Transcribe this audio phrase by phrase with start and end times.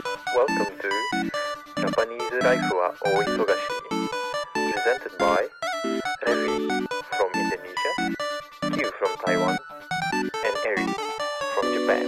[0.00, 0.88] Welcome to
[1.76, 3.52] Japanese Life は大忙し
[4.54, 5.44] Presented by
[6.26, 7.92] Revi from Indonesia,
[8.74, 9.58] Q from Taiwan,
[10.22, 10.88] and Eri
[11.54, 12.00] from Japan.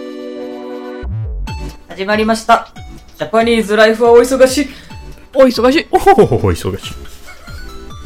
[1.90, 2.72] 始まりました。
[3.18, 4.68] ジャパニーズライフはお忙しい。
[5.34, 5.86] お忙しい。
[5.90, 6.94] おほほほほ、忙しい。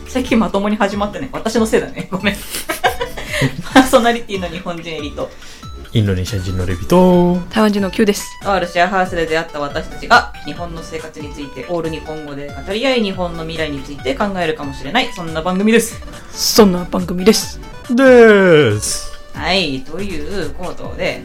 [0.09, 1.29] 最近まともに始まってね。
[1.31, 2.09] 私のせいだね。
[2.11, 2.37] ごめん。
[3.73, 5.31] パーソナリティの日本人エリと、
[5.93, 8.27] インドネシア人のレビと、台湾人の Q です。
[8.43, 16.01] とあるシェアハウスで出会った私たちが、日本の生活について、オール日本語で語り合い、日本の未来について考えるかもしれない、そんな番組です。
[16.33, 17.61] そんな番組です。
[17.89, 19.13] でーす。
[19.33, 21.23] はい、ということで、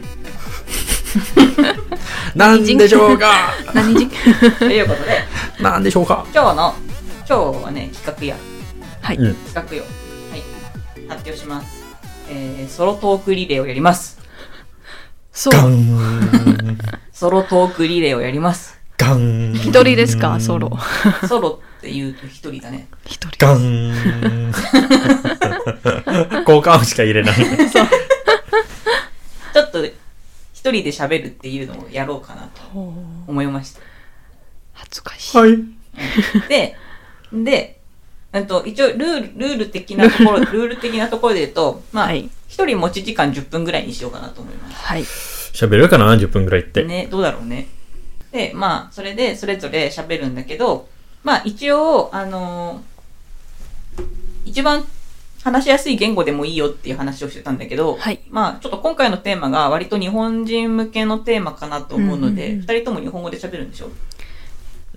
[2.34, 4.10] なんでしょうか 何人？
[4.58, 5.24] ということで、
[5.60, 6.74] なんでしょうか今日の、
[7.28, 8.36] 今日はね、企画や、
[9.00, 9.16] はい。
[9.16, 9.34] うん。
[9.34, 9.84] 企画よ。
[10.30, 10.42] はい、
[11.08, 11.82] 発表します。
[12.30, 14.21] えー、ソロトークリレーをやります。
[15.32, 15.54] そう。
[15.54, 16.78] ガン、
[17.12, 18.78] ソロトークリレーをやります。
[18.98, 19.54] ガン。
[19.54, 20.38] 一人ですか？
[20.40, 20.70] ソロ。
[21.26, 22.86] ソロって言うと一人だね。
[23.06, 23.30] 一人。
[23.38, 24.52] ガン。
[26.44, 27.34] 効果音しか入れない。
[27.34, 29.92] ちょっと、一
[30.54, 32.60] 人で喋るっていうのをやろうかなと
[33.26, 33.80] 思いました。
[34.74, 35.38] 恥ずかしい。
[35.38, 35.56] はい。
[36.48, 36.76] で、
[37.32, 37.78] で、
[38.32, 39.04] うんと、一応、ルール、
[39.36, 44.76] ルール的なところ、ルール的なところで言うと、まあ、はい一人持ち時間10分ぐらいにしようかなと思います。
[44.76, 45.04] はい。
[45.52, 46.84] 喋るかな ?10 分ぐらいって。
[46.84, 47.68] ね、どうだろうね。
[48.32, 50.88] で、まあ、それで、それぞれ喋るんだけど、
[51.22, 52.92] まあ、一応、あのー
[54.44, 54.84] 一番
[55.44, 63.88] 話しやすい言語でもいいよっていう話をしてたんだけど、はいまあ、ちょっと今回のテーマが割と日本人向けのテーマかなと思うので、二、うんうんうん人とも日本語で喋るんでしょ？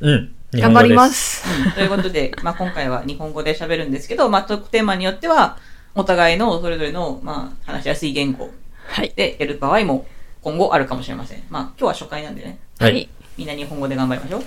[0.02, 0.34] うん。
[0.54, 1.46] 日頑張ります。
[1.68, 5.58] うんということで、 まあ今回は日本語で喋るんですけど、まあトークテーマによっては、
[5.96, 8.50] お互いのそれぞれの、まあ話しやすい言語
[8.88, 9.14] はい。
[9.16, 10.06] でやる場合も
[10.46, 11.42] 今後あるかもしれません。
[11.50, 13.10] まあ今日は初回なんでね、はい。
[13.36, 14.44] みんな日本語で頑張りましょう。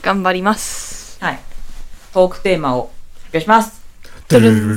[0.00, 1.22] 頑張ります。
[1.22, 1.40] はい。
[2.14, 2.90] トークテーマを
[3.24, 3.84] 発表します。
[4.26, 4.68] ドゥルン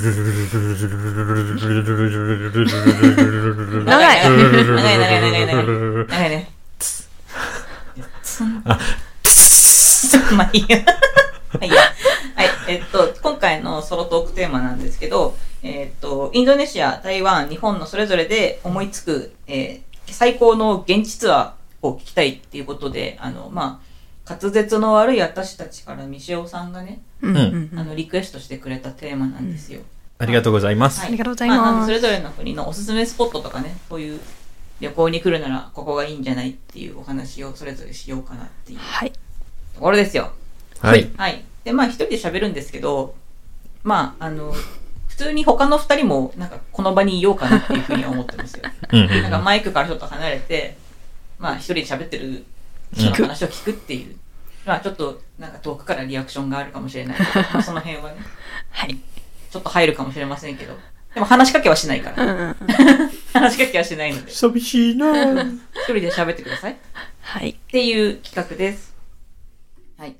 [3.86, 4.18] 長い。
[4.18, 6.50] 長い長い長い長い長い長いね。
[8.25, 8.62] つん
[10.36, 10.80] まあいいや。
[10.80, 11.70] はい。
[11.70, 11.80] はい。
[12.68, 23.81] えっと、今回のソロトークテーマなんですけど、えっと、インドネシア、台湾、日本のそれぞれで思いつく、えー最高の現地ツアーを聞きたいっていうことで、あの、ま
[24.25, 27.79] あ、滑舌の悪い私たちからミシオさんがね、うんうんうん。
[27.79, 29.81] あの、リクエストしてくれたテーマなんですよ。
[30.19, 31.01] ありがとうございます。
[31.01, 34.19] はありがとうございますああのそれぞれの国のおすすめスポットとかね、そういう
[34.79, 39.12] 旅行に来るならここがいいんじゃないっていうお話をそれぞれしようかなっていうはい。
[39.75, 40.31] ところですよ。
[40.79, 41.09] はい。
[41.16, 41.44] はい。
[41.63, 43.16] で、まあ一人で喋るんですけど、
[43.84, 44.53] まあ、あの、
[45.17, 48.63] 普通に他の二人もなんかこの場にいようかなっていうふうには思ってますよ。
[48.94, 50.78] なんかマイクからちょっと離れて、
[51.39, 52.45] まあ一人で喋ってる
[52.94, 54.16] 人の話を聞くっていう。
[54.63, 58.17] まあちょっとなんか遠くからリアクションがあるかもしれないけど、ま あその辺はね、
[58.69, 58.95] はい。
[59.50, 60.78] ちょっと入るかもしれませんけど、
[61.16, 62.23] でも話しかけはしないから。
[62.23, 62.55] うん。
[63.34, 66.73] 話しかけはしないので、一寂しいなぁ人で喋ってください。
[66.73, 66.75] っ
[67.22, 67.53] はい。
[67.72, 68.94] ていう企画です。
[69.97, 70.16] はい。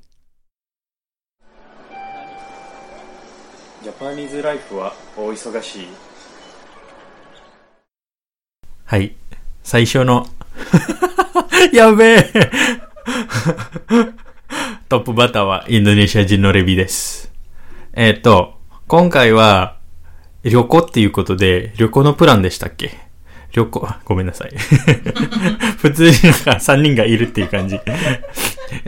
[3.87, 5.87] ジャパニーズライフは大忙しい。
[8.83, 9.15] はい。
[9.63, 10.27] 最初の、
[11.71, 12.49] やべえ。
[14.89, 17.31] トップバッターはインドネシア人のレビです。
[17.93, 18.59] えっ、と、
[18.89, 19.77] 今回は
[20.43, 22.91] 旅行っていうことで、旅行のプランでしたっけ？
[23.53, 24.51] 旅行、ごめんなさい。
[25.79, 27.79] 普通になんか3人がいるっていう感じ。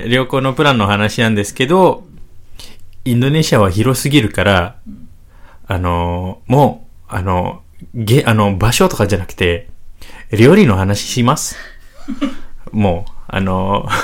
[0.05, 2.03] 旅行のプランの話なんですけど、
[3.09, 4.75] インドネシアは広すぎるから、
[5.65, 7.63] あの、もう、あの、
[7.95, 9.67] げ、あの、場所とかじゃなくて、
[10.31, 11.55] 料理の話します。
[12.71, 13.89] もう、あの、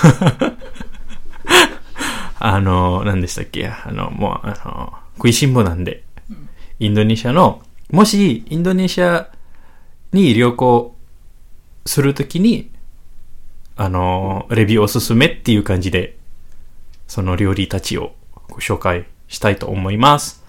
[2.39, 3.67] あの、何でしたっけ？
[3.67, 6.01] あの、もう、あの、食いしん坊なんで、
[6.79, 7.61] インドネシアの、
[7.91, 9.29] もし、インドネシア
[10.13, 10.95] に旅行
[11.85, 12.71] するときに、
[13.75, 16.17] あの、レビューおすすめっていう感じで、
[17.07, 18.15] その料理たちを
[18.49, 20.43] ご紹介したいと思います。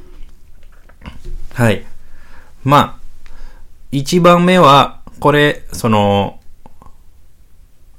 [1.55, 1.85] はい。
[2.65, 3.07] まあ、
[3.93, 6.41] 一番目は、これ、その、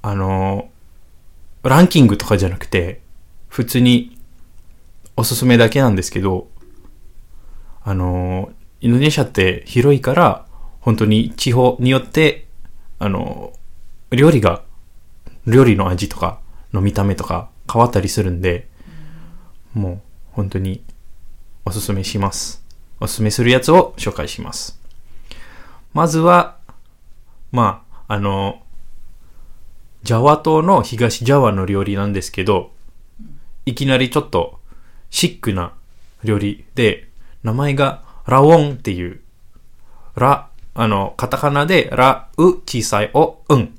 [0.02, 0.70] あの、
[1.64, 3.02] ランキングとかじゃなくて、
[3.48, 4.18] 普通に
[5.16, 6.48] おすすめだけなんですけど、
[7.84, 8.52] あの、
[8.82, 10.46] インドネシアって広いから、
[10.82, 12.48] 本当に地方によって、
[13.00, 13.54] あの、
[14.12, 14.62] 料理が、
[15.46, 16.40] 料理の味とか
[16.74, 18.68] の見た目とか変わったりするんで、
[19.78, 20.02] もう
[20.32, 20.84] 本当に
[21.66, 22.64] おすすめします。
[23.00, 24.80] おすすめするやつを紹介します。
[25.94, 26.58] まずは、
[27.52, 28.62] まあ、あの、
[30.04, 32.72] ジャワ島の東ジャワの料理なんですけど、
[33.66, 34.60] いきなりちょっと
[35.10, 35.74] シックな
[36.24, 37.10] 料理で、
[37.44, 39.22] 名前がラウォンっていう、
[40.16, 43.76] ラ、あの、カタカナでラ、ウ、小さいお、うん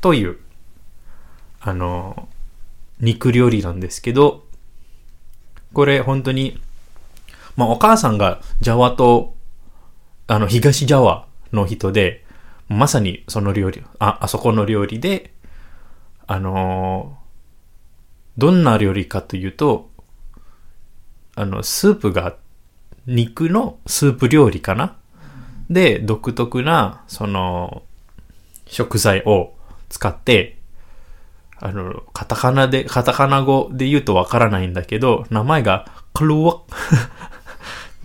[0.00, 0.38] という、
[1.60, 2.28] あの、
[3.00, 4.44] 肉料理なんですけど、
[5.72, 6.60] これ本当に、
[7.56, 9.34] まあお母さんがジャワ島、
[10.26, 12.24] あの、東ジャワの人で、
[12.68, 15.32] まさにその料理、あ、あそこの料理で、
[16.26, 17.18] あの
[18.38, 19.90] どんな料理かというと、
[21.34, 22.36] あの、スープが、
[23.06, 24.96] 肉のスープ料理かな？
[25.68, 27.82] で、独特な、その、
[28.66, 29.54] 食材を
[29.88, 30.58] 使って、
[31.60, 36.62] あの、カタカナで、カタカナ語で言うとわからないんだけど、名前がクルワっ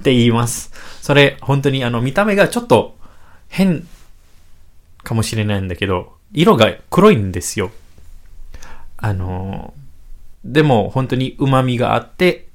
[0.04, 0.72] て言います。
[1.02, 2.98] それ、本当にあの、見た目がちょっと
[3.48, 3.88] 変
[5.04, 7.72] かもしれないんだけど、色が黒いんですよ。
[8.98, 9.74] あの、
[10.44, 12.50] でも本当に旨味があって、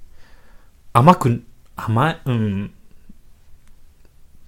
[0.92, 1.42] 甘く、
[1.76, 2.72] 甘い、うん、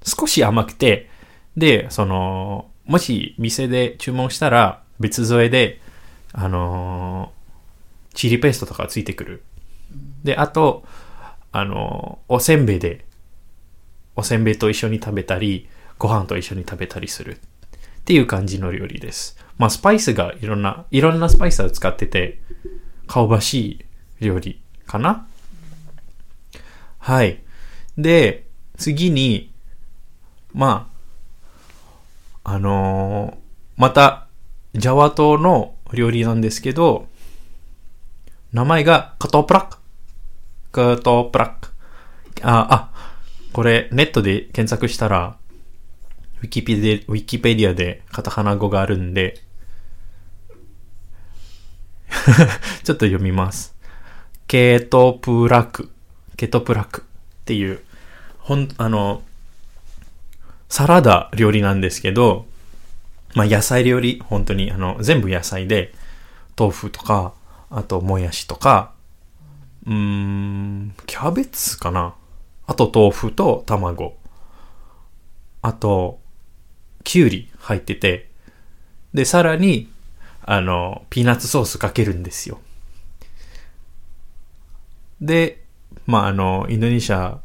[0.05, 1.09] 少し甘くて、
[1.57, 5.81] で、その、もし店で注文したら別添えで、
[6.33, 7.43] あのー
[8.15, 9.43] チリペーストとかついてくる。
[10.23, 10.85] で、あと、
[11.51, 13.05] あのーおせんべいで、
[14.17, 15.69] おせんべいと一緒に食べたり、
[15.99, 17.39] ご飯と一緒に食べたりする。
[18.03, 19.39] っていう感じの料理です。
[19.59, 22.41] まあ、スパイスがいろんな、いろんなスパイスを使ってて、
[23.07, 23.85] 香ばし
[24.21, 25.27] い料理かな
[26.99, 27.43] はい。
[27.97, 28.47] で、
[28.77, 29.53] 次に、
[30.53, 30.91] ま
[32.45, 33.43] あ、あのー
[33.77, 34.27] また、
[34.75, 37.09] ジャワ島の料理なんですけど、
[38.53, 39.79] 名前がカトプラック。
[40.73, 41.71] カトプラック。
[42.43, 43.19] あ、あ、
[43.53, 45.37] これネットで検索したら、
[46.43, 49.41] ウィキペディウィキペディアでカタカナ語があるんで、
[52.85, 53.75] ちょっと読みます。
[54.47, 55.91] ケトプラク。
[56.37, 57.81] ケトプラクっていう、
[58.39, 59.23] ほん、あの、
[60.69, 62.47] サラダ料理なんですけど、
[63.35, 65.95] まあ野菜料理、本当にあの、全部野菜で、
[66.59, 67.35] 豆腐とか、
[67.71, 68.93] あともやしとか、
[69.87, 72.15] うーん、キャベツかな
[72.67, 74.17] あと豆腐と卵。
[75.63, 76.21] あと、
[77.05, 78.31] きゅうり入ってて、
[79.15, 79.91] で、さらに、
[80.45, 82.61] あの、ピーナッツソースかけるんですよ。
[85.21, 85.65] で、
[86.07, 87.41] まあ、あの、インドネシア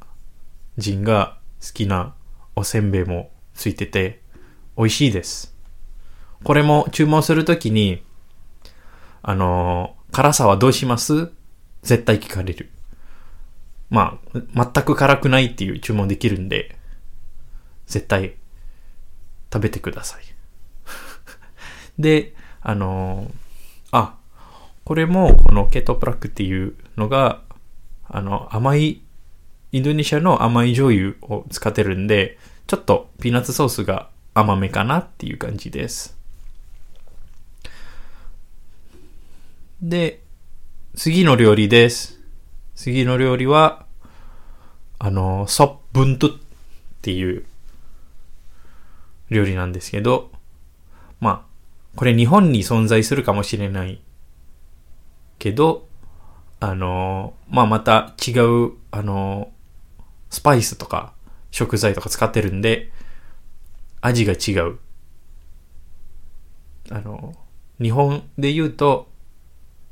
[0.77, 2.13] 人が好きな
[2.55, 4.21] おせんべいもついてて、
[4.77, 5.56] 美味しいです。
[6.47, 8.01] これも注文するときに、
[9.21, 11.29] あの、辛さはどうします？
[11.81, 12.69] 絶対聞かれる。
[13.89, 14.39] まあ、
[14.73, 16.77] 全く辛くないっていう注文できるんで、
[17.85, 18.37] 絶対
[19.51, 20.23] 食べてください。
[21.99, 23.29] で、あの、
[23.91, 24.15] あ、
[24.85, 27.41] これもこのケトプラックっていうのが、
[28.07, 29.01] あの、甘い、
[29.73, 36.16] インドネシアの甘い醤油を使ってるんで、ちょっとピーナッツソースが甘めかなっていう感じです。
[39.81, 40.23] で、
[40.95, 42.19] 次の料理です。
[42.73, 43.85] 次の料理は、
[44.97, 46.31] あの、ソップントっ
[47.03, 47.45] ていう
[49.29, 50.31] 料理なんですけど、
[51.19, 51.41] まあ、
[51.95, 54.01] これ日本に存在するかもしれない
[55.37, 55.87] けど、
[56.59, 59.51] あの、まあまた違う、あの、
[60.31, 61.13] スパイスとか
[61.51, 62.91] 食材とか使ってるんで、
[64.01, 64.79] 味が違う。
[66.89, 67.35] あの、
[67.79, 69.07] 日本で言うと、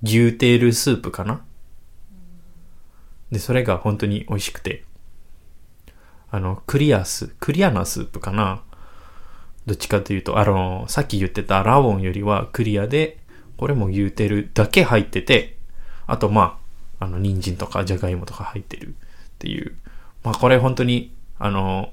[0.04, 1.44] 牛テールスープかな？
[3.32, 4.84] で、それが本当に美味しくて。
[6.30, 8.62] あの、クリアス、クリアなスープかな？
[9.66, 13.18] どっちかというと、あの、さっき言ってたラオンよりはクリアで、
[13.58, 15.58] これも牛テールだけ入ってて、
[16.06, 16.60] あとま
[17.00, 18.94] あ、あの、人参とかじゃがいもとか入ってるっ
[19.40, 19.76] ていう。
[20.24, 21.92] まあこれ本当に、あの、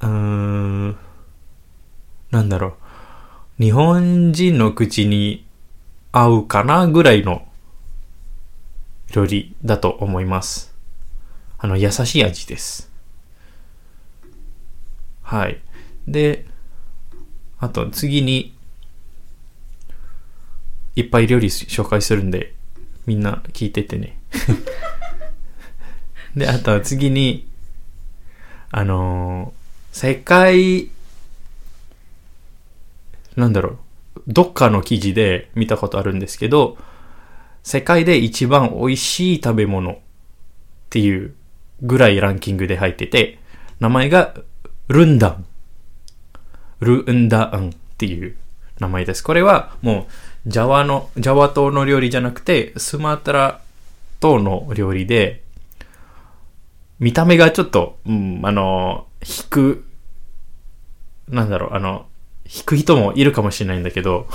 [0.00, 0.96] うーん、
[2.30, 2.74] なんだろう。
[3.58, 5.46] 日本人の口に
[6.12, 7.46] 合うかなぐらいの
[9.12, 10.74] 料理だと思います。
[11.58, 12.90] あの、優しい味です。
[15.22, 15.60] はい。
[16.08, 16.46] で、
[17.58, 18.54] あと次に、
[20.96, 22.54] いっぱい料理紹介するんで、
[23.06, 24.18] みんな聞いててね。
[26.36, 27.46] で、あと次に、
[28.70, 30.90] あのー世界、
[33.36, 33.78] なんだろう、
[34.28, 36.76] どっかの記事で見たことあるんですけど、
[37.62, 39.96] 世界で一番美味しい食べ物っ
[40.90, 41.34] ていう
[41.82, 43.38] ぐらいランキングで入ってて、
[43.80, 44.34] 名前が
[44.88, 45.46] ルンダン。
[46.80, 48.36] ルンダンっていう
[48.78, 49.22] 名前です。
[49.22, 50.06] これはも
[50.46, 53.60] う、ジャワの、ジャワ島の料理じゃなくて、スマトラ
[54.20, 55.42] 島の料理で、
[57.00, 59.84] 見た目がちょっと、うん、あの、引く、
[61.28, 62.06] なんだろう、あの、
[62.46, 64.28] 引く人もいるかもしれないんだけど、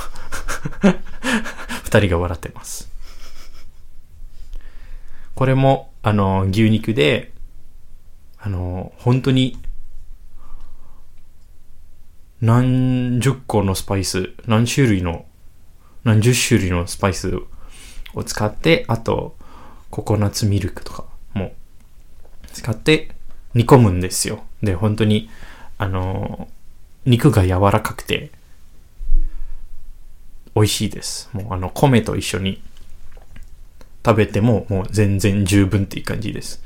[1.84, 2.90] 二人が笑ってます。
[5.36, 7.32] これも、あの、牛肉で、
[8.40, 9.58] あの、本当に、
[12.42, 15.26] 何十個のスパイス、何種類の、
[16.04, 17.38] 何十種類のスパイス
[18.14, 19.36] を使って、あと、
[19.90, 21.54] ココナッツミルクとかも
[22.54, 23.12] 使って
[23.54, 24.44] 煮込むんですよ。
[24.62, 25.30] で、本当に、
[25.78, 26.48] あの、
[27.06, 28.32] 肉が柔らかくて、
[30.56, 31.30] 美味しいです。
[31.34, 32.62] もうあの、米と一緒に
[34.06, 36.62] 食べても、もう全然十分っていう感じです。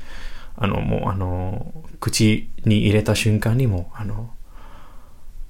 [0.56, 4.30] あの、もうあの、口に入れた瞬間にも、あの、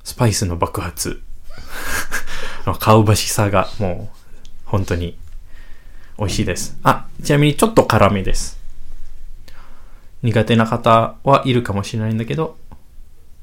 [0.03, 1.23] スパイスの爆発。
[2.67, 4.19] あの香ばしさがもう、
[4.65, 5.17] 本当に
[6.19, 6.79] 美味しいです。
[6.83, 8.59] あ、ちなみにちょっと辛めです。
[10.23, 12.57] 苦手な方はいるかもしれないんだけど、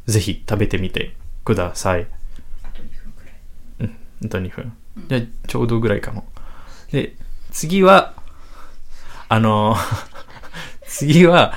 [0.08, 2.08] ぜひ食べてみてください。
[2.64, 3.36] あと2分くらい。
[3.80, 4.74] うん、あと2分。
[5.08, 6.26] じゃあ、ちょうどぐらいかも。
[6.92, 7.16] で、
[7.52, 8.14] 次は、
[9.30, 9.76] あの、
[10.86, 11.54] 次は、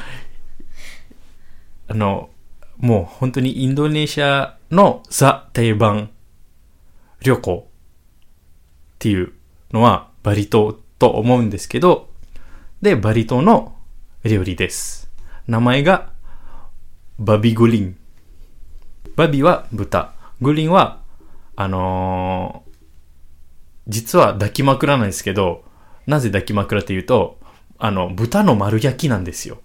[1.88, 2.30] あの、
[2.78, 6.10] もう本当にインドネシアのザ定番
[7.22, 9.32] 旅行っていう
[9.72, 12.10] のはバリ島と思うんですけど、
[12.82, 13.76] で、バリ島の
[14.24, 15.10] 料理です。
[15.46, 16.10] 名前が
[17.18, 17.96] バビグリン。
[19.16, 20.12] バビは豚。
[20.40, 21.00] グリンは、
[21.56, 22.75] あのー
[23.87, 25.62] 実は抱き枕なんですけど、
[26.06, 27.38] なぜ抱き枕っていうと、
[27.78, 29.59] あの、豚の丸焼きなんですよ。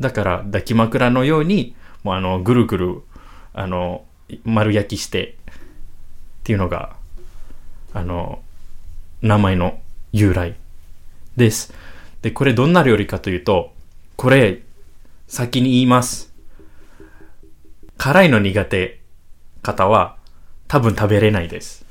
[0.00, 3.02] だから抱き枕のように、もうあの、ぐるぐる、
[3.52, 4.04] あの、
[4.44, 5.36] 丸焼きして、
[6.40, 6.96] っていうのが、
[7.92, 8.40] あの、
[9.22, 9.78] 名前の
[10.12, 10.56] 由来
[11.36, 11.72] です。
[12.22, 13.72] で、これどんな料理かというと、
[14.16, 14.62] これ、
[15.28, 16.29] 先に言います。
[18.02, 18.98] 辛いの苦手
[19.60, 20.16] 方は、
[20.68, 21.84] 多分食べれないです。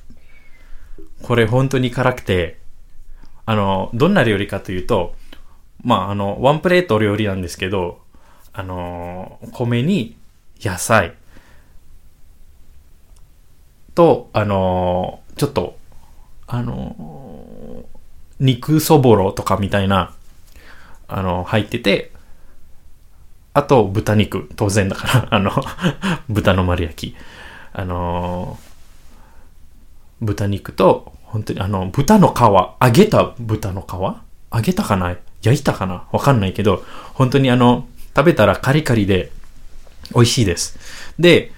[1.21, 2.57] これ本当に辛くて、
[3.45, 5.13] あの、どんな料理かというと、
[5.83, 8.01] まあ、あの、ワンプレート料理なんですけど、
[8.53, 10.17] あの、米に
[10.59, 11.13] 野菜
[13.93, 15.77] と、あの、ちょっと、
[16.47, 17.85] あの、
[18.39, 20.15] 肉そぼろとかみたいな、
[21.07, 22.11] あの、入ってて、
[23.53, 25.51] あと豚肉、当然だから、 あの、
[26.29, 27.15] 豚の丸焼き。
[27.71, 28.59] あの
[30.21, 33.93] 豚肉と、本当にあの、豚の皮、揚げた豚の皮？
[34.55, 35.15] 揚げたかな？
[35.41, 36.07] 焼いたかな？
[36.11, 39.31] わかんないけど、本当にあの、食べたらカリカリで
[40.13, 40.77] 美味しいです。
[41.19, 41.51] で、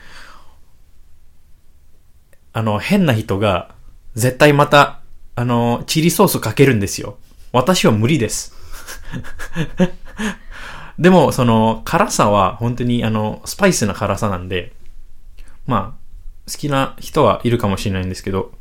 [2.53, 3.73] あの、変な人が
[4.15, 4.99] 絶対また、
[5.35, 7.17] あの、チリソースかけるんですよ。
[7.53, 8.53] 私は無理です。
[11.01, 14.71] でも、その、辛さは本当にあの、スパイスな辛さなんで、
[15.65, 18.51] まあ、好きな人はいるかもしれないんですけど、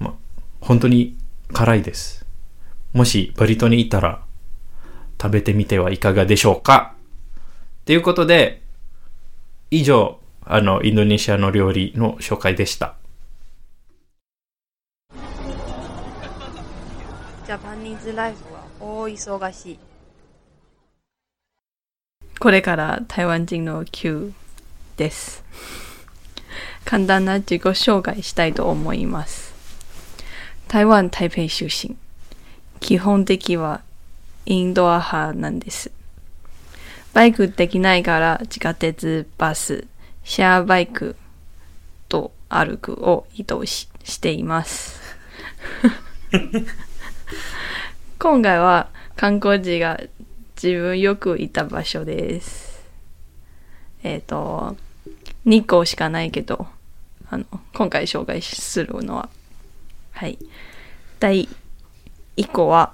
[0.00, 0.12] まあ、
[0.60, 1.16] 本当に
[1.52, 2.26] 辛いです。
[2.92, 4.20] もしバリ島に行ったら
[5.22, 6.96] 食べてみてはいかがでしょうか？
[7.84, 8.62] ということで、
[9.70, 12.96] 以上、あの、インドネシアの料理の紹介でした。
[17.46, 19.78] ジャパニーズライフは大忙しい。
[22.40, 24.32] これから台湾人の Q
[24.96, 25.44] です。
[26.86, 29.52] 簡単な自己紹介したいと思います。
[30.66, 31.96] 台湾台北出身。
[32.80, 33.82] 基本的は
[34.46, 35.90] インドア派なんです。
[37.12, 39.86] バイクできないから地下鉄、バス、
[40.24, 41.16] シェアバイク
[42.08, 44.98] と歩くを移動ししています。
[48.18, 50.00] 今回は観光地が
[50.62, 52.84] 自分よく行った場所です。
[54.02, 54.76] えっ、と、
[55.46, 56.66] 2個しかないけど、
[57.30, 59.30] あの、今回紹介するのは、
[60.10, 60.38] はい。
[61.18, 61.48] 第
[62.36, 62.92] 1個は、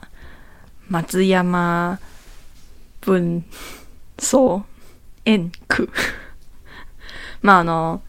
[0.88, 1.98] 松山
[3.00, 3.44] 文
[4.16, 4.64] 装
[5.24, 5.90] 園区。
[7.42, 8.00] まあ、あの、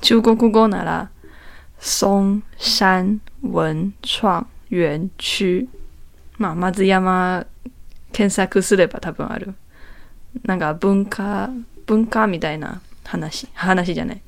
[0.00, 1.10] 中国語なら、
[1.78, 5.68] 松山文創園区。
[6.38, 7.46] まあ、松山
[8.16, 9.54] 検索すれば多分ある。
[10.44, 11.50] なんか文化、
[11.84, 14.22] 文化みたいな話、話じゃない。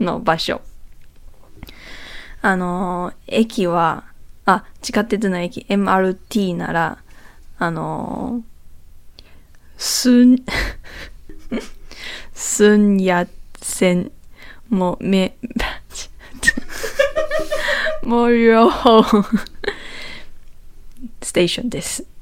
[0.00, 0.60] の場所。
[2.42, 4.02] あの、駅は、
[4.46, 6.98] あ、地下鉄の駅、MRT なら、
[7.60, 8.42] あの、
[9.76, 10.36] すん、
[12.34, 13.28] すんや
[13.62, 14.10] 線
[14.70, 15.36] もめ、
[18.02, 19.04] もう両方
[21.22, 22.17] ステーションです。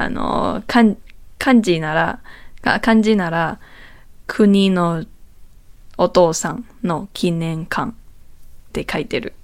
[0.00, 0.96] あの、漢
[1.60, 2.20] 字なら、
[2.62, 3.60] 漢字なら、
[4.26, 5.04] 国の
[5.98, 7.94] お父さんの記念館っ
[8.72, 9.34] て書いてる。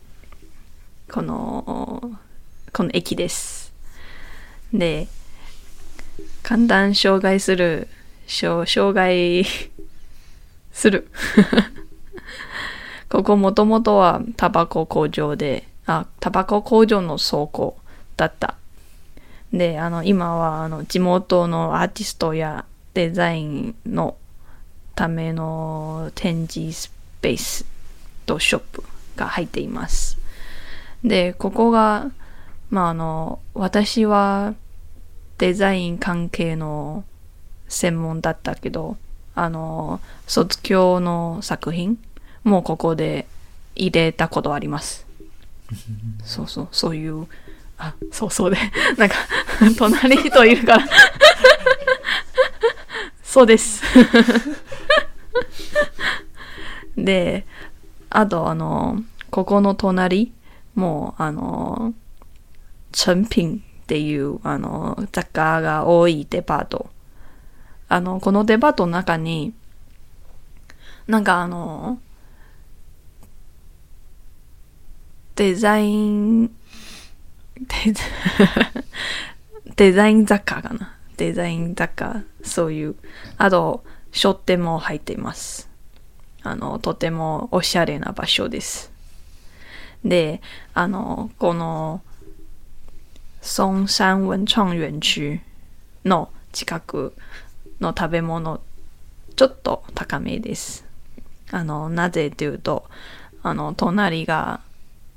[1.12, 2.18] この、
[2.72, 3.74] この駅です。
[4.72, 5.08] で、
[6.42, 7.88] 簡単障害する、
[8.26, 9.44] 障障害
[10.72, 11.10] する。
[13.10, 17.76] ここもともとはタバコ工場で、あ、タバコ工場の倉庫
[18.16, 18.56] だった。
[19.56, 24.16] で、あの、今はあの地元のアーティストやデザインの
[24.94, 27.66] ための展示スペース
[28.24, 28.84] とショップ
[29.16, 30.18] が入っています。
[31.04, 32.10] で、ここが、
[32.70, 34.54] まあ、あの、私は
[35.38, 37.04] デザイン関係の
[37.68, 38.96] 専門だったけど、
[39.34, 41.98] あの、卒業の作品
[42.44, 43.26] もここで
[43.74, 45.06] 入れたことあります。
[46.24, 47.26] そうそう、そういう、
[47.78, 48.56] あ、そうそうで、
[48.96, 49.16] なんか、
[49.76, 50.86] 隣人いるから、
[53.22, 53.82] そうです。
[56.96, 57.46] で、
[58.08, 60.32] あと、あの、ここの隣
[60.74, 61.94] もう、あの、
[62.92, 66.90] 成品っていう、あの、雑貨が多いデパート。
[67.88, 69.52] あの、このデパートの中に、
[71.06, 71.98] なんかあの、
[75.36, 76.50] デザイン、
[79.76, 80.94] デザイン雑貨かな。
[81.16, 82.96] デザイン雑貨、そういう。
[83.38, 85.68] あと、書店も入っています。
[86.42, 88.92] あの、とてもおしゃれな場所です。
[90.04, 90.42] で、
[90.74, 92.02] あの、この、
[93.40, 95.40] 松山文創園区
[96.04, 97.14] の近く
[97.80, 98.60] の食べ物、
[99.36, 100.84] ちょっと高めです。
[101.50, 102.84] あの、なぜというと、
[103.42, 104.60] あの、隣が、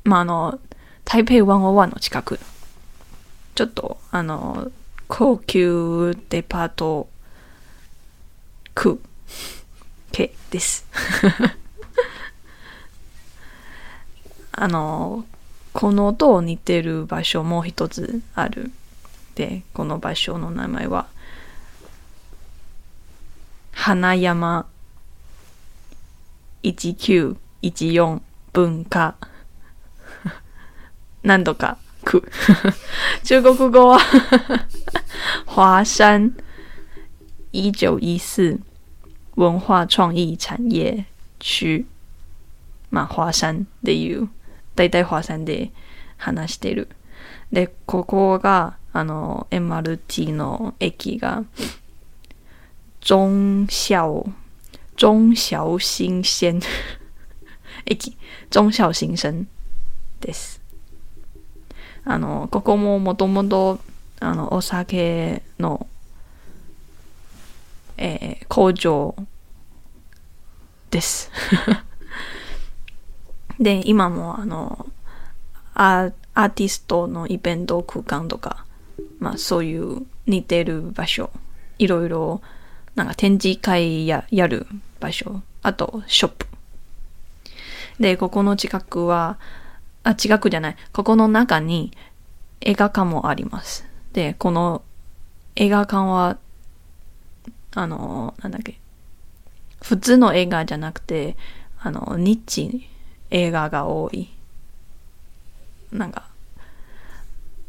[0.03, 0.59] まあ、あの、
[1.09, 2.39] 台北101の近く、
[3.55, 4.71] ちょっと、あの、
[5.07, 7.09] 高級デパート
[8.75, 9.01] 区
[10.11, 10.85] 系です。
[14.53, 15.25] あの、
[15.73, 18.71] このと似てる場所も一つある。
[19.33, 21.07] で、この場所の名前は、
[23.71, 24.67] 花山
[26.61, 28.21] 1914
[28.53, 29.15] 文化
[31.23, 31.77] 何度か。
[33.23, 33.99] 中国語は
[35.45, 36.33] 華山
[37.53, 38.59] 1914
[39.35, 41.03] 文化創意產業
[41.39, 41.85] 區。
[42.91, 44.29] まあ、華山っていう、
[44.75, 45.71] だいたい華山で
[46.17, 46.89] 話してる。
[47.51, 51.43] で、ここが、あの、MRT の駅が、
[53.01, 54.29] 中小、
[54.95, 56.59] 中小新鮮
[57.85, 58.17] 駅、
[58.49, 59.47] 中小新鮮
[60.19, 60.58] です。
[62.05, 63.79] あの、ここももともと、
[64.19, 65.87] あの、お酒の、
[67.97, 69.15] えー工場
[70.89, 71.31] です。
[73.59, 74.87] で、今もあの、
[75.75, 78.65] アアーティストのイベント空間とか、
[79.19, 81.29] まあそういう似てる場所、
[81.77, 82.41] いろいろ
[82.95, 84.65] なんか展示会ややる
[84.99, 86.47] 場所、あとショップ。
[87.99, 89.37] で、ここの近くは、
[90.03, 91.91] あ、近くじゃない、ここの中に
[92.61, 93.85] 映画館もあります。
[94.13, 94.81] で、この
[95.55, 96.37] 映画館は、
[97.75, 98.79] あの、なんだっけ、
[99.81, 101.35] 普通の映画じゃなくて、
[101.81, 102.87] あの、ニッチ
[103.29, 104.29] 映画が多い。
[105.91, 106.27] なんか、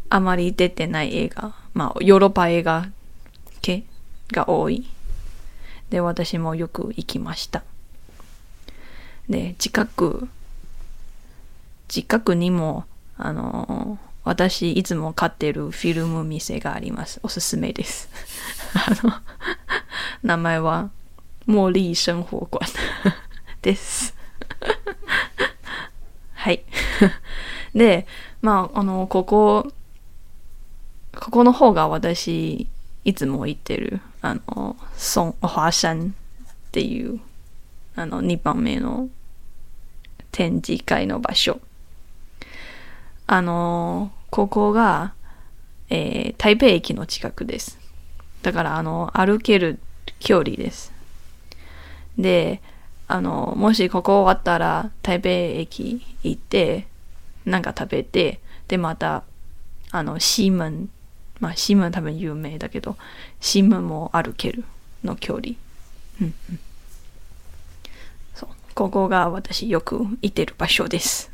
[0.08, 2.88] あまり出てない映画、まあ、ヨーロッパ映画
[3.62, 3.84] 系
[4.32, 4.86] が多い。
[5.90, 7.62] で、私もよく行きました。
[9.28, 10.28] で、近く、
[11.90, 12.84] 近くにも、
[13.16, 17.18] あの、私いつも買ってるフィルム店があります。
[17.24, 18.08] おすすめです。
[19.02, 19.12] あの、
[20.22, 20.90] 名前は、
[21.48, 22.72] 茉莉生活館
[23.62, 24.14] です。
[26.34, 26.62] はい。
[27.74, 28.06] で、
[28.40, 29.72] まあ、あの、ここ、
[31.18, 32.68] ここの方が私、
[33.04, 37.18] いつも行ってる、あの、ソン、華山っていう、
[37.96, 39.08] あの、2番目の
[40.30, 41.60] 展示会の場所。
[43.32, 45.12] あの、ここが、
[45.88, 47.78] えー台北駅の近くです。
[48.42, 49.78] だから、あの、歩ける
[50.18, 50.92] 距離です。
[52.18, 52.60] で、
[53.06, 56.88] あの、もしここ終わったら、台北駅行って、
[57.44, 59.22] なんか食べて、で、また、
[59.92, 60.90] あの、シームン、
[61.38, 62.96] まあ、シームン多分有名だけど、
[63.40, 64.64] シームンも歩ける
[65.04, 65.54] の距離。
[66.20, 66.58] うんうん。
[68.34, 68.48] そう。
[68.74, 71.30] ここが私よく行ってる場所です。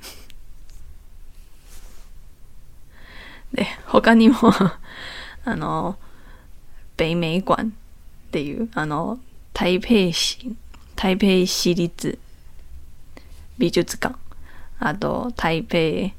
[3.53, 4.37] で、他にも、
[5.45, 5.97] あの、
[6.97, 7.67] 北美館っ
[8.31, 9.19] ていう、あの、
[9.53, 10.55] 台北市、
[10.95, 12.19] 台北市立
[13.59, 14.17] 美術館、
[14.79, 16.15] あと、台北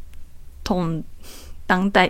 [0.63, 1.03] 当
[1.67, 2.09] 当代、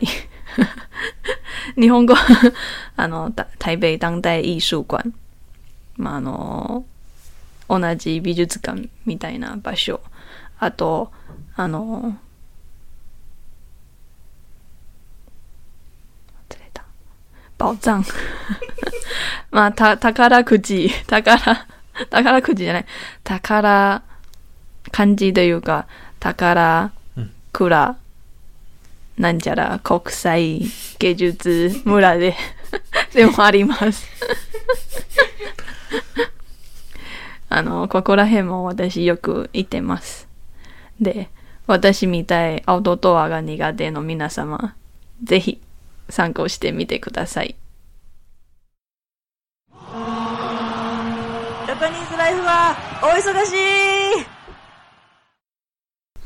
[1.75, 2.13] 日本語、
[2.95, 5.11] あの、台北当代艺術館、
[5.97, 6.85] まあ、あの、
[7.67, 9.99] 同じ美術館みたいな場所、
[10.59, 11.11] あと、
[11.55, 12.17] あの、
[16.49, 16.85] 忘れた。
[17.57, 18.03] 宝藏。
[19.51, 21.65] まあ、た、宝くじ、宝、
[22.09, 22.85] 宝くじじゃない。
[23.23, 24.03] 宝、
[24.91, 25.87] 漢字というか、
[26.19, 26.91] 宝、
[27.51, 27.97] 蔵、
[29.17, 30.61] なんちゃら国際
[30.99, 32.35] 芸術村で、
[33.13, 34.05] でもあります。
[37.49, 40.27] あの、ここら辺も私よく行ってます。
[40.99, 41.29] で、
[41.65, 44.75] 私みたいアウトドアが苦手の皆様、
[45.23, 45.61] ぜひ
[46.09, 47.55] 参考してみてください。
[49.69, 54.37] ジャパニーズライフはお忙しい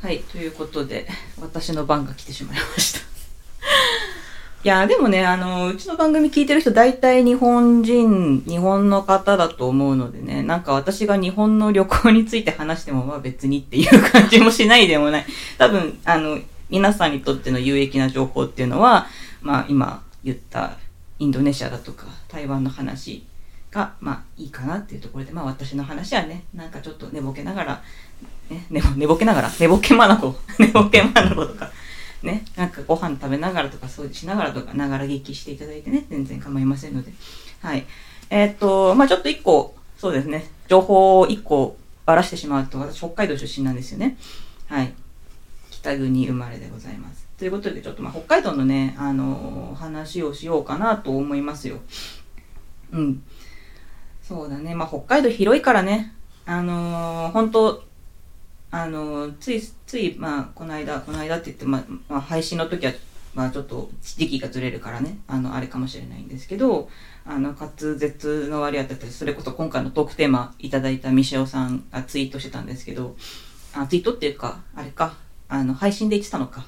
[0.02, 1.08] はい、ということで、
[1.40, 3.00] 私の番が来てしまいました。
[4.64, 15.26] いや、でもね、あの、うちの番組聞いてる人大体日本人、日本の方だと思うのでね、なんか私が日本の旅行について話してもまあ別にっていう感じもしないでもない。
[15.60, 16.40] 多分、あの、
[16.72, 19.08] 皆さんにとっての有益な情報っていうのは、
[19.42, 20.78] まあ今言った
[21.20, 23.26] インドネシアだとか台湾の話
[23.72, 27.84] が、まあいいかなっていうところで、まあ私の話はね、なんかちょっと寝ぼけながら、
[28.50, 31.72] ね、寝ぼ寝ぼけながら、寝ぼけまなこ、 寝ぼけまなことか、
[32.22, 37.12] ね、なんかご飯食べながらとか掃除しながらとか、ながら聞きしていただいてね、全然構いませんので。
[37.62, 37.86] はい。
[38.30, 44.18] えーっと、まあちょっと一個、そうですね、情報を一個ばらしてしまうと、私北海道出身なんですよね。
[44.68, 44.94] はい。
[45.70, 47.31] 北国生まれでございます。
[47.42, 51.80] ということで、ちょっとまあ北海道のね、あのー話をしようかなと思いますよ。
[52.92, 53.24] うん。
[54.22, 54.76] そうだね。
[54.76, 56.14] まあ北海道広いからね、
[56.46, 57.84] あのー本当
[58.70, 62.94] あの、つい、つい、まあ、この間、この間って言って、まあ、まあ、配信の時は、
[63.34, 66.90] まあ、ちょっと時期がずれるからね、あの、あれかもしれないんですけど、
[67.26, 73.16] あの、滑舌の割合だったり、それこそ今回のトークテーマいただいたミシェオさんがツイートしてたんですけど、
[73.74, 75.16] あ、ツイートっていうか、あれか、
[75.50, 76.66] あの、配信で言ってたのか。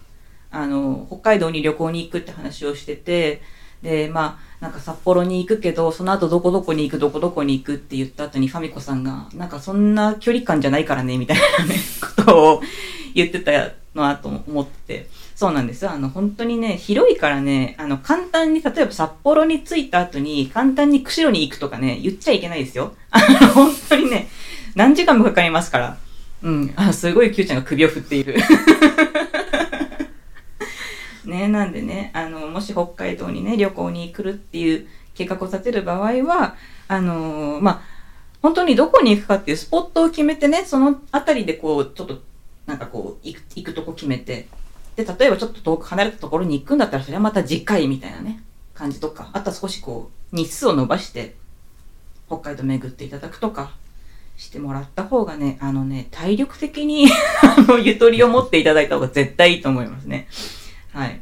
[0.54, 3.42] あの、北海道に旅行に行くって話をしてて、
[3.82, 11.76] で、まあ、なんか札幌に行くけど、その後どこどこに行く、どこどこに行くって言った後にファミコさんが、なんかそんな距離感じゃないからね、みたいなね、
[12.16, 12.62] ことを
[13.14, 13.52] 言ってた
[13.94, 15.10] なと思って。
[15.36, 15.92] そうなんですよ。
[15.92, 22.94] あの、本当にね、広いからね、あの、簡単に、例えば札幌に着いた後に、簡単に釧路に行くとかね、言っちゃいけないですよ。
[23.10, 24.30] あの、本当にね、
[24.76, 25.98] 何時間もかかりますから。
[26.44, 26.74] うん。
[26.76, 28.36] あ、すごい Q ちゃんが首を振っている。
[31.34, 36.56] ね、なんでね、あの、もし北海道にね、旅行に来るっていう計画を立てる場合は、
[36.88, 37.82] あのまあ、
[38.44, 42.22] 本当にどこに行くかっていうスポットを決めてね、そのあたりでこう、ちょっと、
[42.68, 44.48] なんかこう、行く、行くとこ決めて、
[44.96, 48.44] で、例えばちょっと遠く離れたところに行くんだったら、それはまた次回みたいなね、
[48.76, 51.36] 感じとか、あとは少しこう、日数を伸ばして、
[52.28, 53.72] 北海道巡っていただくとか、
[54.38, 57.08] してもらった方がね、あのね、体力的に、
[57.42, 60.28] あの、ゆとりを持っていただいた方が絶対いいと思いますね。
[60.94, 61.22] はい。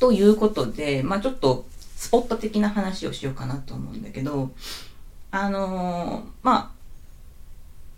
[0.00, 4.50] ということで、まあちょっと、スポット的な話をしようかなと思うんだけど、
[5.30, 6.70] あのーまあ、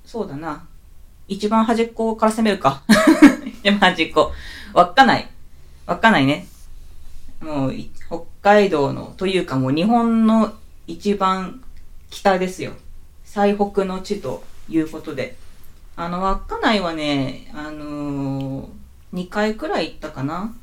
[0.04, 0.66] そうだな。
[1.28, 2.82] 一番端っこから攻めるか。
[3.62, 4.32] 一番端っこ。
[4.74, 5.30] 稚内。
[5.86, 6.48] 稚内ね。
[7.40, 7.74] もう、
[8.08, 10.54] 北海道の、というかもう日本の
[10.86, 11.62] 一番
[12.10, 12.72] 北ですよ。
[13.24, 15.36] 最北の地ということで。
[15.94, 18.39] あの、稚内はね、あのー、
[19.14, 20.54] 2回くらい行ったかな。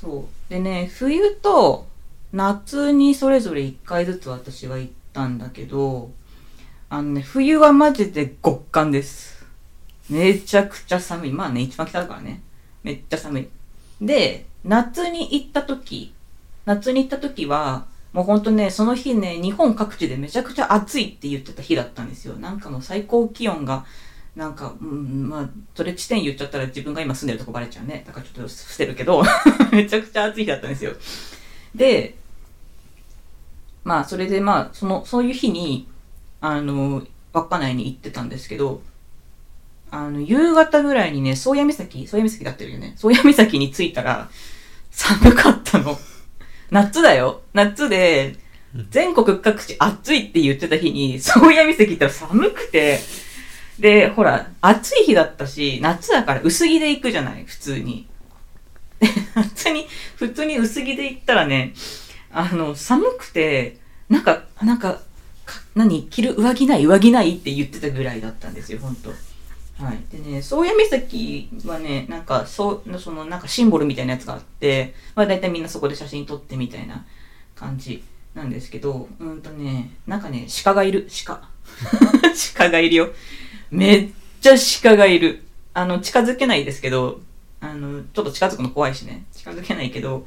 [0.00, 0.50] そう。
[0.50, 1.86] でね、冬と
[2.32, 6.10] 夏にそれぞれ1回ずつ私は行ったんだけど、
[6.88, 9.44] あのね、冬はマジで極寒です。
[10.10, 11.32] めちゃくちゃ寒い。
[11.32, 12.42] まあね、一番北だからね。
[12.82, 13.48] めっちゃ寒い。
[14.00, 16.12] で、夏に行った時、
[16.66, 22.34] 夏に行った時は、もうほんとね、その日ね、日本各地でめちゃくちゃ暑いって言ってた日だったんですよ。
[22.36, 23.86] なんかもう最高気温が、
[24.36, 28.02] なんか、うん、まあ、それ地点言っちゃったら自分が今住んでるとこバレちゃうね。
[28.06, 29.22] だからちょっと捨てるけど、
[29.70, 30.92] めちゃくちゃ暑い日だったんですよ。
[31.74, 32.16] で、
[33.84, 35.86] まあ、それでまあ、その、そういう日に、
[36.40, 38.82] あの、稚内に行ってたんですけど、
[39.90, 42.94] あの、夕方ぐらいにね、宗谷岬、宗谷岬だってるよね。
[42.96, 44.28] 宗谷岬に着いたら、
[44.90, 45.96] 寒かったの。
[46.70, 47.42] 夏だよ。
[47.52, 48.36] 夏で、
[48.90, 52.98] 全国各地暑いって言ってた日に、宗谷岬行ったら寒くて、
[53.78, 58.06] で、ほら、暑い日だったし、夏だから薄着で行くじゃない、普通に。
[59.34, 61.74] 普通に、普通に薄着で行ったらね、
[62.30, 65.00] あの、寒くて、なんか、なんか、
[65.44, 69.10] か何着る上着ない上着ないって言ってたぐらいだったんですよ、本当
[69.84, 69.98] はい。
[70.10, 77.04] でね、宗谷岬はね、なんか、そう、その、なんかシンボルみたいなやつがあって、まあ大体みんなそこで写真撮ってみたいな
[77.56, 81.48] 感じなんですけど、うんとね、なんかね、鹿がいる、鹿。
[82.56, 83.12] 鹿がいるよ。
[83.74, 84.08] めっ
[84.40, 85.42] ちゃ鹿がいる。
[85.72, 87.20] あの、近づけないですけど、
[87.60, 89.24] あの、ちょっと近づくの怖いしね。
[89.32, 90.24] 近づけないけど、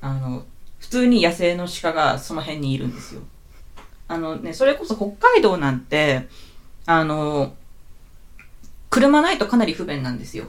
[0.00, 0.44] あの、
[0.80, 3.22] 普通に野生の鹿がその辺にいるんですよ。
[4.08, 6.26] あのね、それこそ北海道なんて、
[6.84, 7.54] あの、
[8.90, 10.46] 車ないとかなり不便なんですよ。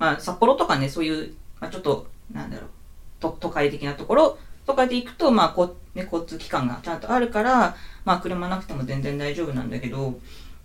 [0.00, 2.68] まあ、札幌とかね、そういう、まあ、ちょっと、なんだろう、
[3.20, 10.18] と都会的なところとかで行くと、まあこ、ね、交通機関がちゃんとあるから、まあ、車なくても全然大丈夫なんだけど、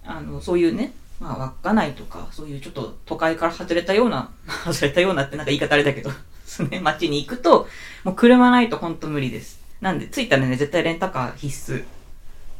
[0.10, 4.30] あの、そういうね、まあ、稚内とか、そういうちょっと都会から外れたような、
[4.66, 6.10] 外れたようなってなんか言い方あれだけど、
[6.46, 7.68] そ のね、街に行くと、
[8.04, 9.60] もう車ないと本当無理です。
[9.82, 11.84] なんで、着いたらね、絶対レンタカー必須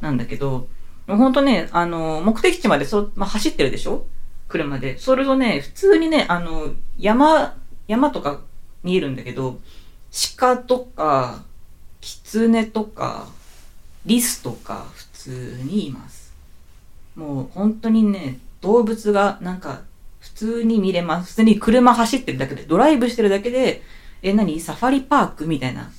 [0.00, 0.68] なんだけど、
[1.06, 4.06] もう本当ね、あの、目的地までそ、まあ、走ってるでしょ？
[4.48, 4.98] 車で。
[4.98, 7.54] それとね、普通にね、あの、山、
[7.88, 8.40] 山とか
[8.82, 9.60] 見えるんだけど、
[10.38, 11.42] 鹿とか、
[12.00, 13.28] 狐とか、
[14.06, 16.19] リスとか、普通にいます。
[17.20, 19.82] もう本当にね、動物がなんか、
[20.20, 21.32] 普通に見れます。
[21.32, 23.82] 普通に車走ってるだけで、ドライブしてるだけで、
[24.22, 24.58] え、何？
[24.58, 25.90] サファリパークみたいな。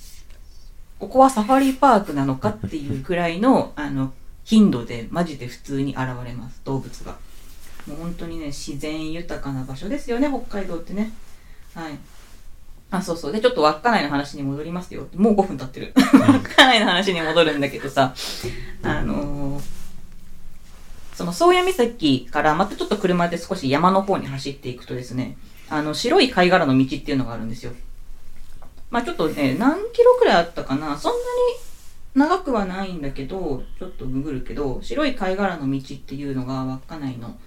[0.97, 7.17] ここはサファリパークなのかっていうくらいの、 あの、頻度で、マジで普通に現れます、動物が。
[7.87, 11.11] もう本当にね、自然豊かな場所ですよね、北海道ってね。
[11.75, 11.93] はい。
[12.89, 13.31] あ、そうそう。
[13.31, 15.07] で、ちょっと稚内の話に戻りますよ。
[15.15, 15.93] もう5分経ってる。
[15.95, 18.13] 稚内の話に戻るんだけどさ、
[18.81, 19.80] あのー
[21.13, 25.37] その宗谷岬からまたちょっと車で少し山の方に走っていくとですね、
[25.69, 27.73] あの、白い貝殻の道っていうのがあるんですよ。
[28.89, 30.97] まあちょっとね、何キロくらいあったかな？
[30.97, 37.37] そんなに長くはないんだけど、ちょっとググるけど、白い貝殻の道っていうのが稚内の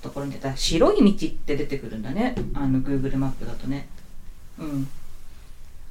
[0.00, 2.36] ところに出たら、白い道って出てくるんだね。
[2.54, 3.88] あの、Google マップだとね。
[4.58, 4.88] うん。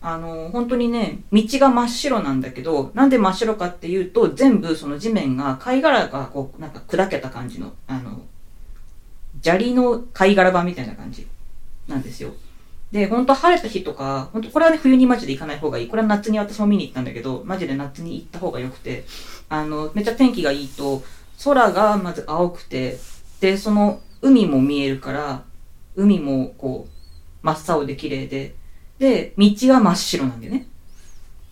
[0.04, 8.22] あの、本当にね、道が真っ白なんだけど、なんで真っ白かっていうと、全部その地面が貝殻がこう、なんか砕けた感じの、あの、
[9.44, 11.28] 砂利の貝殻版みたいな感じ
[11.88, 12.32] なんですよ。
[12.92, 15.88] で、本当晴れた日とか、本当これはね、冬にマジで行かない方がいい。
[15.88, 19.06] これは夏に私も見に行ったんだけど、マジで夏に行った方が良くて、
[19.50, 21.04] あの、めっちゃ天気がいいと、
[21.44, 22.98] 空がまず青くて、
[23.40, 25.44] で、その海も見えるから、
[25.96, 28.56] 海もこう、真っ青で綺麗で、
[29.02, 30.68] で、道は真っ白なんだよね。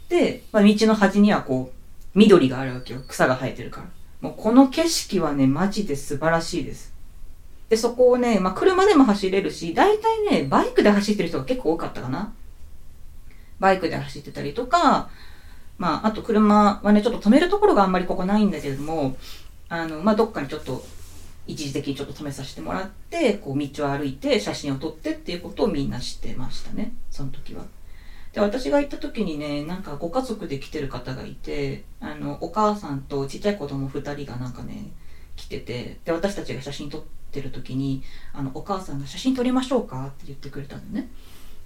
[0.08, 3.02] で、まあ、道の端にはこう、緑があるわけよ。
[3.08, 3.88] 草が生えてるから。
[4.22, 6.94] もうこの景色はね、マジで素晴らしいです。
[7.68, 12.32] で、そこをね、まあ、車でも走れるし、大体ね、バイクで走ってる人が結構多かったかな。
[13.60, 15.10] バイクで走ってたりとか、
[15.80, 19.18] まあ、あと車はね、ちょっと止めるところがあんまりここないんだけれども、
[19.70, 20.86] あの、まあ、どっかにちょっと、
[21.50, 27.64] 一時的にちょっと止めさせてもらって、こう、道を歩いて、写真を撮ってっていうことをみんなしてましたね、その時は。
[28.34, 34.92] で、私が行った時にね、なんかご家族で来てる方がいて、あの、お母さんとちっちゃい子供二人がなんかね、
[35.36, 40.06] 来てて、で、私たちが写真撮ってる時に、あの、お母さんが写真撮りましょうか？
[40.06, 41.10] って言ってくれたのね。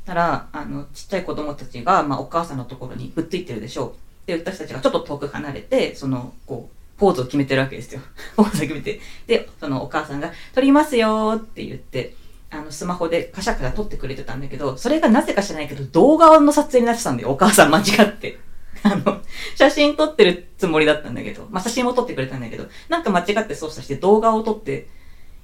[0.06, 4.28] たら、あの、ちっちゃい子供たちが、まあ、お母さんのところにくっついてるでしょう。
[4.28, 8.02] で、私たちがちょっと遠く離れて、その、こう、ポーズを決めてるわけですよ。
[8.36, 9.00] ポーズを決めて。
[9.28, 12.16] で、そのお母さんが、撮りますよって言って、
[12.50, 17.32] あの、スマホでカシャカシャ撮ってくれてたんだけど、それがなぜか知らないけど、動画の撮影になってたんだよ。
[17.32, 18.40] お母さん間違って。
[18.84, 19.22] あの、
[19.56, 24.88] 写真撮ってるつもりだったんだけど、まあ、写真も撮ってくれたんだけど、なんか間違って操作して動画を撮って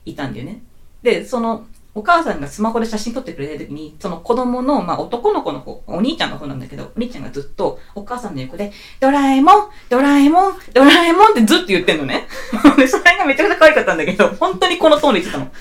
[0.06, 0.62] いたんだよね。
[1.02, 12.28] で、その、お母さんがスマホで写真撮ってくれた時に、その子供の、まあ、男の子の方、お兄ちゃんの方なんだけど、お兄ちゃんがずっとお母さんの横で、ドラえもん、ドラえもん、ドラえもんってずっと言ってんのね。
[12.78, 15.52] で、それがめちゃくちゃ可愛かったんだけど、本当にこのトーンで言ってたの。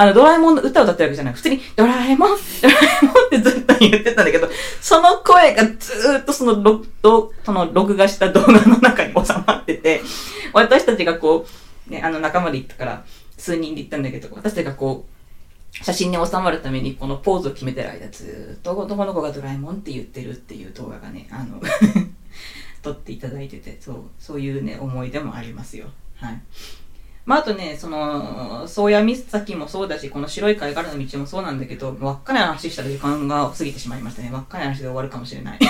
[0.00, 1.34] あの、ドラえもんの歌を歌ってるわけじゃない。
[1.34, 2.30] 普通に、ドラえもん、
[2.62, 4.48] ドラえもんってずっと言ってたんだけど、
[4.80, 10.00] その声がずっとその録、どその録画した動画の中に収まってて、
[10.52, 11.46] 私たちがこ
[11.88, 13.04] う、ね、あの仲間で行ったから、
[13.36, 15.17] 数人で行ったんだけど、私たちがこう、
[15.72, 21.60] 写真に収まるためにこのポーズを決めてる間ずーっと男の子がドラえもんって言ってるっていう動画がね、あの、
[22.82, 25.86] 撮っていただいてて、そう、そういうね、思い出もありますよ。
[26.16, 26.40] はい。
[27.28, 34.30] まあ、あとね、その、宗谷岬もそうだし、この白い貝殻の道もそうなんだけど、稚内の話したら時間が過ぎてしまいましたね。
[34.32, 35.58] 稚内の話で終わるかもしれない。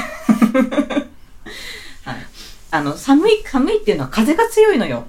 [2.04, 2.26] はい。
[2.70, 5.08] あの、寒い、寒いっていうのは風が強いのよ。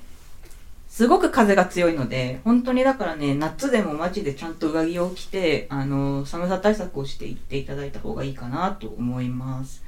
[1.00, 9.82] すごく風が強いので、本当にだからね、夏でもマジでちゃんと上着を着て、あの、寒さ対策をしていっていただいた方がいいかなと思います。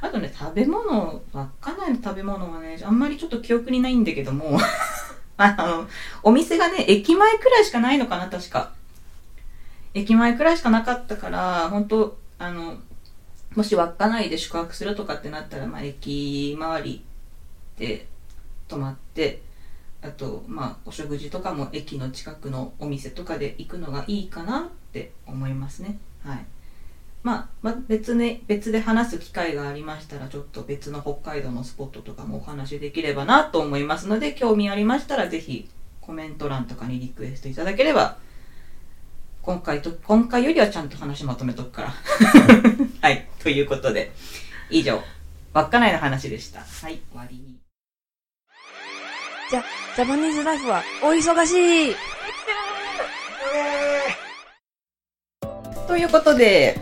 [0.00, 4.58] あとね、食べ物、稚内の食べ物はね、あんまりちょっと記憶にないんだけども、
[5.38, 5.86] あの、
[6.24, 8.72] お店がね、駅前くらいしかないのかな、確か。
[9.94, 12.78] 駅前くらいしかなかったから、本当あの、
[13.54, 17.04] もし稚内で宿泊するとかってなったら、まあ、駅周り
[17.78, 18.08] で
[18.66, 19.46] 泊まって、
[20.00, 25.98] あと、まあ、お食事とかも駅の近くのお店とかで行くのがいいかなって思いますね。
[26.24, 26.44] はい。
[27.24, 35.68] まあ、まあ、別ね、別で話す機会がありましたら、ちょっと別の北海道のスポットとかもお話できればなと思いますので、興味ありましたら、ぜひ
[36.00, 38.18] コメント欄とかにリクエストいただければ、
[39.42, 41.94] 今回と、今回よりはちゃんと話まとめとくから。
[43.02, 43.28] はい。
[43.42, 44.12] ということで、
[44.70, 45.02] 以上、
[45.54, 46.60] 稚内の話でした。
[46.60, 47.47] はい、終わり。
[49.50, 49.64] じゃ、
[49.96, 51.96] ジャパニーズライフはお忙しい
[55.86, 56.78] ということで、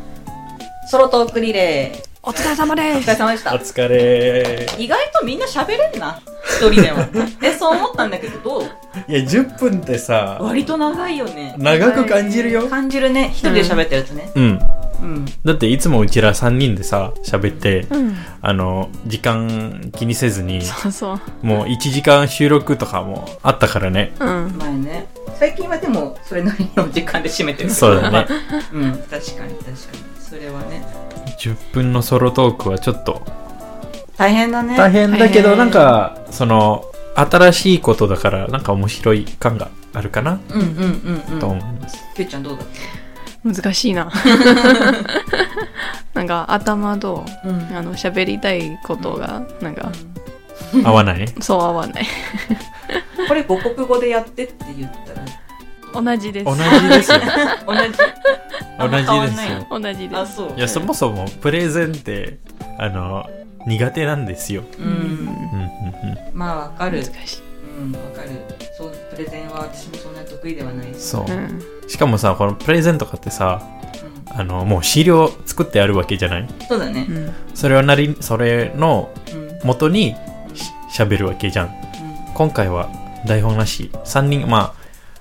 [0.91, 3.59] ソロトークリレー、お疲れ様でお疲れ様でしたお。
[3.59, 4.67] 疲れ。
[4.79, 6.21] 意外とみんな喋れるな。
[6.45, 7.05] 一人でも。
[7.41, 8.63] え、そう思ったんだけど、どう？
[9.07, 11.55] いや、10分ってさ、割と長いよね。
[11.57, 13.31] 長く感じるよ感じるね。
[13.33, 14.33] 一人で喋ってるやつね。
[14.35, 14.59] うん。
[15.07, 15.25] うん。
[15.45, 18.17] だっていつもうちら3人でさ、喋って、うん。
[18.43, 21.21] あの、時間気にせずに、そうそう。
[21.47, 24.13] もう1時間収録とかもあったからね。
[24.21, 24.57] うん。
[24.59, 25.07] 前ね。
[25.39, 28.27] 最近はでも、それなりの時間で締めてるそうだね。
[28.73, 29.57] うん、確かに確かに。
[30.19, 30.85] それはね。
[31.39, 33.23] 10分のソロトークはちょっと
[34.17, 34.77] 大変だね。
[34.77, 41.39] 大変だけど、なん、か、その、新しいことだから、なんか面白い感があるかな、うんうんうんうん。
[41.39, 41.99] と思います。
[42.15, 42.67] きゅうちゃんどうだっ
[43.53, 44.11] 難しいな。
[46.15, 49.91] なんか頭と、たうんあの、喋りたいことが、なんか、
[50.85, 51.27] 合わない？
[51.41, 52.07] そう合わない。
[53.29, 54.91] これ母国語でやってって言っ
[55.93, 56.45] たら、同じです。
[56.45, 57.19] 同じですよ。
[57.67, 57.81] 同じ
[58.79, 58.97] 同じ
[59.31, 59.67] ですよ。
[59.71, 60.37] あ、同じです。
[60.37, 60.53] そう。
[60.57, 62.39] いや、そもそもプレゼンって、
[62.79, 63.29] あの、
[63.67, 64.63] 苦手なんですよ。
[64.79, 64.83] う。
[64.83, 64.91] うんん。
[64.91, 66.33] うんうんうん。
[66.33, 67.27] まあわかる難。
[67.27, 67.43] しい。
[67.79, 68.29] うん、わかる。
[68.79, 70.15] そう、プレゼンは私もそん
[70.47, 70.95] 得意ではない。
[70.95, 71.35] そうう。
[71.35, 71.63] ん。
[71.89, 73.63] しかもさ、このプレゼンとかってさ、
[74.33, 74.41] うん。
[74.41, 76.49] あの、もう資料作ってあるわけじゃない？
[76.69, 77.13] そうだねう。
[77.13, 77.35] ん。
[77.55, 79.11] それをなり、それの。
[79.65, 80.15] 元に
[80.55, 81.75] し喋るわけじゃん。
[82.35, 82.89] 今回は
[83.27, 83.91] 台本なし。
[84.05, 84.75] 3人、ま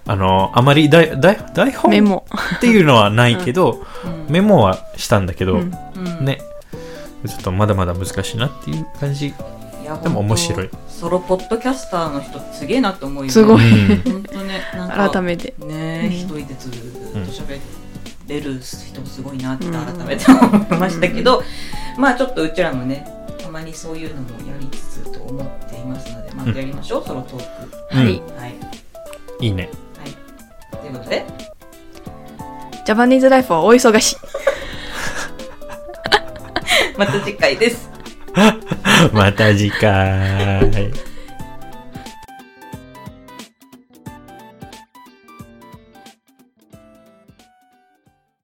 [0.05, 2.25] あ、あの、あまり台台台本メモ。
[2.57, 4.25] っていうのはないけど、うん。
[4.31, 6.25] メモはしたんだけど、うんうん。
[6.25, 6.39] ね、
[7.25, 9.33] ちょっとまだまだ難しいなっていう感じ。
[10.03, 10.69] でも面白い。
[10.89, 13.31] ソロポッドキャスターの人すげえなと思うよね。
[13.31, 15.09] すごいうん本当ね、なんか。
[15.09, 15.53] 改めて。
[15.59, 16.77] ねえ、うん一人でずっと
[17.19, 17.59] 喋
[18.27, 20.45] れる人もすごいなってうん改めて思い
[20.79, 21.43] ましたけど、
[21.97, 27.43] まあちょっとうちらもね、たまにそういうのもやりつつと思っていますので、まうんたやりましょう、ソロトー
[27.89, 27.95] ク。
[27.95, 28.17] はい。
[28.17, 28.55] うんはい。
[29.41, 29.69] いいね。
[29.99, 30.11] はい。
[30.77, 31.25] ということで、
[32.85, 34.15] ジャパニーズライフはお忙しい。
[36.97, 37.94] また次回です。
[39.13, 41.14] また次回。